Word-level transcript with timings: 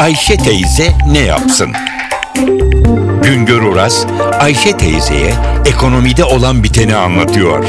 Ayşe 0.00 0.36
teyze 0.36 0.82
ne 1.12 1.18
yapsın? 1.18 1.68
Güngör 3.24 3.62
Oras, 3.62 4.06
Ayşe 4.40 4.76
teyzeye 4.76 5.32
ekonomide 5.66 6.24
olan 6.24 6.62
biteni 6.62 6.96
anlatıyor. 6.96 7.64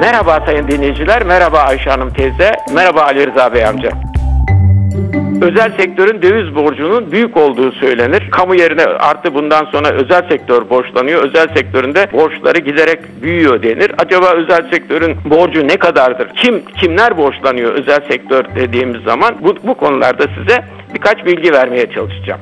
Merhaba 0.00 0.42
sayın 0.46 0.68
dinleyiciler, 0.68 1.22
merhaba 1.22 1.58
Ayşe 1.58 1.90
Hanım 1.90 2.12
teyze, 2.12 2.52
merhaba 2.74 3.02
Ali 3.02 3.26
Rıza 3.26 3.54
Bey 3.54 3.66
amca. 3.66 3.90
Özel 5.42 5.76
sektörün 5.76 6.22
döviz 6.22 6.54
borcunun 6.54 7.12
büyük 7.12 7.36
olduğu 7.36 7.72
söylenir. 7.72 8.30
Kamu 8.30 8.54
yerine 8.54 8.84
artı 8.84 9.34
bundan 9.34 9.64
sonra 9.64 9.90
özel 9.90 10.28
sektör 10.28 10.70
borçlanıyor. 10.70 11.22
Özel 11.22 11.48
sektöründe 11.54 12.08
borçları 12.12 12.58
giderek 12.58 13.22
büyüyor 13.22 13.62
denir. 13.62 13.92
Acaba 13.98 14.26
özel 14.26 14.70
sektörün 14.70 15.16
borcu 15.24 15.68
ne 15.68 15.76
kadardır? 15.76 16.28
Kim 16.36 16.64
kimler 16.80 17.16
borçlanıyor 17.16 17.72
özel 17.72 18.00
sektör 18.10 18.44
dediğimiz 18.56 19.02
zaman 19.02 19.34
bu, 19.40 19.56
bu 19.62 19.74
konularda 19.74 20.26
size 20.38 20.64
birkaç 20.96 21.26
bilgi 21.26 21.52
vermeye 21.52 21.90
çalışacağım. 21.90 22.40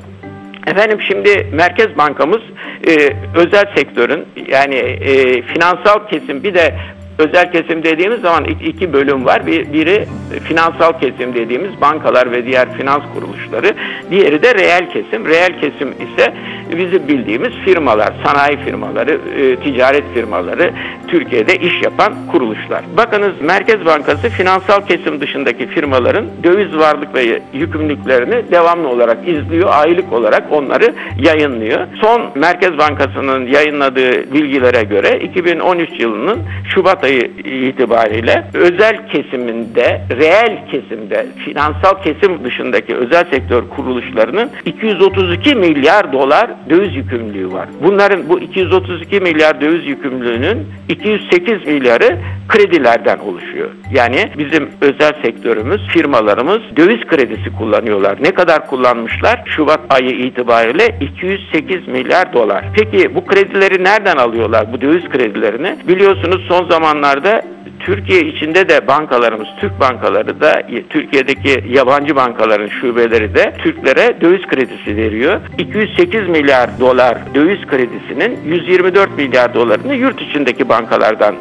Efendim 0.67 0.99
şimdi 1.01 1.47
Merkez 1.53 1.99
Bankamız 1.99 2.41
e, 2.89 2.93
özel 3.35 3.65
sektörün 3.77 4.25
yani 4.49 4.75
e, 4.75 5.43
finansal 5.43 6.09
kesim 6.09 6.43
bir 6.43 6.55
de 6.55 6.75
özel 7.19 7.53
kesim 7.53 7.83
dediğimiz 7.83 8.21
zaman 8.21 8.45
iki 8.45 8.93
bölüm 8.93 9.25
var. 9.25 9.47
Bir, 9.47 9.73
biri 9.73 10.07
finansal 10.45 11.01
kesim 11.01 11.35
dediğimiz 11.35 11.81
bankalar 11.81 12.33
ve 12.33 12.47
diğer 12.47 12.73
finans 12.73 13.03
kuruluşları. 13.15 13.75
Diğeri 14.11 14.43
de 14.43 14.55
reel 14.55 14.91
kesim. 14.91 15.27
Reel 15.27 15.61
kesim 15.61 15.89
ise 15.89 16.35
bizim 16.79 17.09
bildiğimiz 17.09 17.53
firmalar, 17.65 18.13
sanayi 18.27 18.57
firmaları, 18.57 19.21
e, 19.39 19.57
ticaret 19.57 20.05
firmaları, 20.15 20.71
Türkiye'de 21.09 21.57
iş 21.57 21.83
yapan 21.83 22.13
kuruluşlar. 22.33 22.85
Bakınız 22.97 23.33
Merkez 23.41 23.87
Bankası 23.87 24.29
finansal 24.29 24.87
kesim 24.87 25.21
dışındaki 25.21 25.67
firmaların 25.67 26.27
döviz 26.45 26.77
varlık 26.77 27.15
ve 27.15 27.41
yükümlülüklerini 27.53 28.51
devamlı 28.51 28.89
olarak 28.89 29.29
izliyor. 29.29 29.71
Aylık 29.73 30.13
olarak 30.13 30.53
onları 30.53 30.95
yayınlıyor. 31.19 31.87
Son 32.01 32.23
Merkez 32.35 32.79
Bankası'nın 32.79 33.47
yayınladığı 33.47 34.33
bilgilere 34.33 34.83
göre 34.83 35.21
2013 35.21 36.01
yılının 36.01 36.39
Şubat 36.75 37.05
ayı 37.05 37.31
itibariyle 37.45 38.45
özel 38.55 39.09
kesiminde, 39.09 40.03
reel 40.11 40.59
kesimde, 40.71 41.27
finansal 41.45 42.03
kesim 42.03 42.45
dışındaki 42.45 42.97
özel 42.97 43.25
sektör 43.31 43.63
kuruluşlarının 43.77 44.51
232 44.65 45.55
milyar 45.55 46.13
dolar 46.13 46.51
döviz 46.71 46.97
yükümlülüğü 46.97 47.53
var. 47.53 47.69
Bunların 47.83 48.29
bu 48.29 48.41
232 48.41 49.21
milyar 49.21 49.61
döviz 49.61 49.87
yükümlülüğünün 49.87 50.67
208 50.89 51.67
milyarı 51.67 52.19
kredilerden 52.49 53.19
oluşuyor. 53.19 53.71
Yani 53.93 54.31
bizim 54.39 54.69
özel 54.81 55.13
sektörümüz, 55.23 55.89
firmalarımız 55.89 56.61
döviz 56.77 57.01
kredisi 57.07 57.57
kullanıyorlar. 57.59 58.19
Ne 58.23 58.31
kadar 58.31 58.67
kullanmışlar? 58.67 59.43
Şubat 59.47 59.81
ayı 59.91 60.11
itibariyle 60.11 60.99
208 61.01 61.89
milyar 61.89 62.33
dolar. 62.33 62.65
Peki 62.75 63.15
bu 63.15 63.25
kredileri 63.25 63.85
nereden 63.85 64.17
alıyorlar? 64.17 64.73
Bu 64.73 64.81
döviz 64.81 65.09
kredilerini? 65.09 65.77
Biliyorsunuz 65.89 66.45
son 66.49 66.69
zamanlarda 66.69 67.43
Türkiye 67.85 68.21
içinde 68.21 68.69
de 68.69 68.87
bankalarımız, 68.87 69.49
Türk 69.61 69.81
bankaları 69.81 70.41
da 70.41 70.63
Türkiye'deki 70.91 71.65
yabancı 71.69 72.17
bankaların 72.17 72.69
şubeleri 72.69 73.35
de 73.35 73.55
Türklere 73.59 74.21
döviz 74.21 74.47
kredisi 74.47 74.97
veriyor. 74.97 75.41
208 75.59 76.29
milyar 76.29 76.81
dolar 76.81 77.19
döviz 77.35 77.67
kredisinin 77.67 78.39
124 78.45 79.17
milyar 79.17 79.55
dolarını 79.55 79.95
yurt 79.95 80.21
içindeki 80.23 80.69
bankalardan 80.69 81.35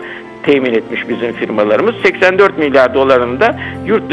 temin 0.43 0.73
etmiş 0.73 1.09
bizim 1.09 1.33
firmalarımız. 1.33 1.95
84 2.03 2.57
milyar 2.57 2.93
dolarını 2.93 3.39
da 3.39 3.59
yurt 3.85 4.09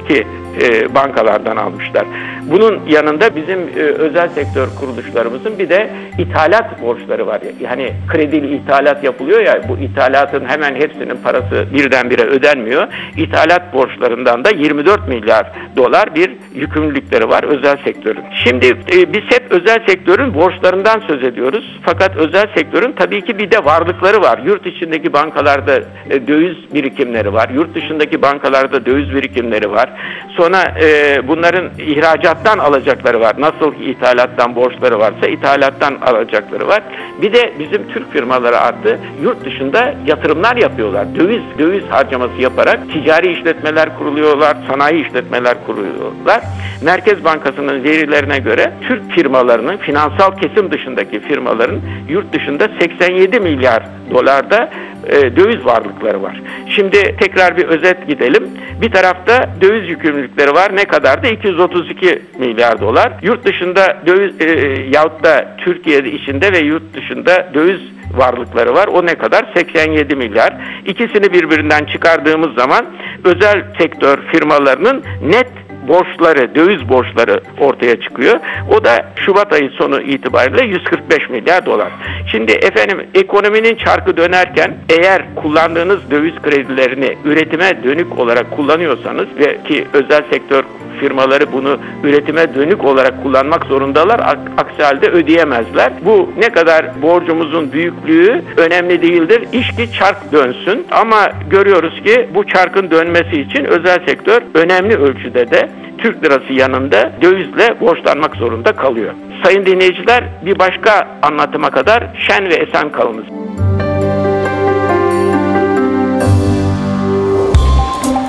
dışındaki 0.00 0.26
e, 0.62 0.94
bankalardan 0.94 1.56
almışlar. 1.56 2.04
Bunun 2.42 2.80
yanında 2.88 3.36
bizim 3.36 3.58
e, 3.58 3.80
özel 3.80 4.28
sektör 4.28 4.68
kuruluşlarımızın 4.80 5.58
bir 5.58 5.68
de 5.68 5.90
ithalat 6.18 6.82
borçları 6.82 7.26
var. 7.26 7.40
Yani 7.60 7.92
kredili 8.08 8.54
ithalat 8.54 9.04
yapılıyor 9.04 9.40
ya 9.40 9.62
bu 9.68 9.78
ithalatın 9.78 10.44
hemen 10.44 10.74
hepsinin 10.74 11.16
parası 11.24 11.66
birdenbire 11.74 12.22
ödenmiyor. 12.22 12.88
İthalat 13.16 13.74
borçlarından 13.74 14.44
da 14.44 14.50
24 14.50 15.08
milyar 15.08 15.46
dolar 15.76 16.14
bir 16.14 16.30
yükümlülükleri 16.54 17.28
var 17.28 17.42
özel 17.42 17.76
sektörün. 17.84 18.24
Şimdi 18.44 18.66
e, 18.66 19.12
biz 19.12 19.22
hep 19.28 19.42
özel 19.50 19.86
sektörün 19.86 20.34
borçlarından 20.34 21.00
söz 21.06 21.24
ediyoruz. 21.24 21.80
Fakat 21.82 22.16
özel 22.16 22.46
sektörün 22.56 22.92
tabii 22.92 23.24
ki 23.24 23.38
bir 23.38 23.50
de 23.50 23.64
varlıkları 23.64 24.20
var. 24.22 24.40
Yurt 24.46 24.66
içindeki 24.66 25.12
bankalarda 25.12 25.76
e, 26.10 26.26
döviz 26.28 26.74
birikimleri 26.74 27.32
var. 27.32 27.48
Yurt 27.48 27.74
dışındaki 27.74 28.22
bankalarda 28.22 28.86
döviz 28.86 29.14
birikimleri 29.14 29.70
var. 29.70 29.89
Sonra 30.36 30.74
e, 30.80 31.20
bunların 31.28 31.70
ihracattan 31.78 32.58
alacakları 32.58 33.20
var. 33.20 33.34
Nasıl 33.38 33.74
ki 33.74 33.84
ithalattan 33.84 34.56
borçları 34.56 34.98
varsa 34.98 35.26
ithalattan 35.26 35.94
alacakları 36.06 36.68
var. 36.68 36.82
Bir 37.22 37.32
de 37.32 37.52
bizim 37.58 37.88
Türk 37.88 38.12
firmaları 38.12 38.58
artı 38.58 38.98
yurt 39.22 39.44
dışında 39.44 39.94
yatırımlar 40.06 40.56
yapıyorlar. 40.56 41.06
Döviz 41.16 41.42
döviz 41.58 41.84
harcaması 41.84 42.40
yaparak 42.40 42.80
ticari 42.92 43.32
işletmeler 43.32 43.98
kuruluyorlar, 43.98 44.56
sanayi 44.68 45.06
işletmeler 45.06 45.56
kuruyorlar. 45.66 46.40
Merkez 46.82 47.24
Bankası'nın 47.24 47.84
verilerine 47.84 48.38
göre 48.38 48.72
Türk 48.88 49.10
firmalarının 49.10 49.76
finansal 49.76 50.36
kesim 50.36 50.70
dışındaki 50.70 51.20
firmaların 51.20 51.80
yurt 52.08 52.32
dışında 52.32 52.68
87 52.80 53.40
milyar 53.40 53.82
dolarda 54.10 54.70
e, 55.06 55.36
döviz 55.36 55.64
varlıkları 55.64 56.22
var. 56.22 56.42
Şimdi 56.68 57.16
tekrar 57.20 57.56
bir 57.56 57.64
özet 57.64 58.08
gidelim. 58.08 58.48
Bir 58.80 58.90
tarafta 58.90 59.50
döviz 59.60 59.88
yükümlülükleri 59.88 60.52
var. 60.54 60.76
Ne 60.76 60.84
kadar 60.84 61.22
da 61.22 61.28
232 61.28 62.22
milyar 62.38 62.80
dolar. 62.80 63.12
Yurt 63.22 63.44
dışında 63.44 64.02
döviz 64.06 64.40
e, 64.40 64.46
yahut 64.92 65.24
da 65.24 65.56
Türkiye'de 65.58 66.12
içinde 66.12 66.52
ve 66.52 66.58
yurt 66.58 66.94
dışında 66.94 67.50
döviz 67.54 67.80
varlıkları 68.16 68.74
var. 68.74 68.86
O 68.86 69.06
ne 69.06 69.14
kadar? 69.14 69.46
87 69.54 70.16
milyar. 70.16 70.54
İkisini 70.86 71.32
birbirinden 71.32 71.84
çıkardığımız 71.84 72.54
zaman 72.54 72.86
özel 73.24 73.64
sektör 73.78 74.18
firmalarının 74.32 75.02
net 75.22 75.50
borçları, 75.90 76.54
döviz 76.54 76.88
borçları 76.88 77.40
ortaya 77.60 78.00
çıkıyor. 78.00 78.40
O 78.70 78.84
da 78.84 79.06
Şubat 79.16 79.52
ayı 79.52 79.70
sonu 79.70 80.00
itibariyle 80.02 80.64
145 80.64 81.30
milyar 81.30 81.66
dolar. 81.66 81.88
Şimdi 82.26 82.52
efendim 82.52 83.06
ekonominin 83.14 83.74
çarkı 83.74 84.16
dönerken 84.16 84.74
eğer 84.88 85.34
kullandığınız 85.34 86.10
döviz 86.10 86.34
kredilerini 86.42 87.16
üretime 87.24 87.84
dönük 87.84 88.18
olarak 88.18 88.50
kullanıyorsanız 88.56 89.26
ve 89.38 89.58
ki 89.68 89.86
özel 89.92 90.22
sektör 90.30 90.64
firmaları 91.00 91.52
bunu 91.52 91.78
üretime 92.04 92.54
dönük 92.54 92.84
olarak 92.84 93.22
kullanmak 93.22 93.64
zorundalar. 93.64 94.20
Aksi 94.56 94.82
halde 94.82 95.10
ödeyemezler. 95.10 95.92
Bu 96.04 96.30
ne 96.38 96.48
kadar 96.48 97.02
borcumuzun 97.02 97.72
büyüklüğü 97.72 98.42
önemli 98.56 99.02
değildir. 99.02 99.44
İş 99.52 99.70
ki 99.70 99.92
çark 99.98 100.32
dönsün. 100.32 100.86
Ama 100.90 101.30
görüyoruz 101.50 102.02
ki 102.02 102.28
bu 102.34 102.46
çarkın 102.46 102.90
dönmesi 102.90 103.40
için 103.40 103.64
özel 103.64 104.06
sektör 104.06 104.42
önemli 104.54 104.96
ölçüde 104.96 105.50
de 105.50 105.68
Türk 106.02 106.24
lirası 106.24 106.52
yanında 106.52 107.12
dövizle 107.22 107.80
borçlanmak 107.80 108.36
zorunda 108.36 108.72
kalıyor. 108.72 109.14
Sayın 109.44 109.66
dinleyiciler 109.66 110.24
bir 110.44 110.58
başka 110.58 111.08
anlatıma 111.22 111.70
kadar 111.70 112.06
şen 112.28 112.50
ve 112.50 112.54
esen 112.54 112.92
kalınız. 112.92 113.24